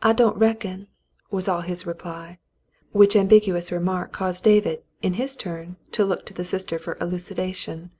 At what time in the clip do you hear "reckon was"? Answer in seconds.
0.38-1.48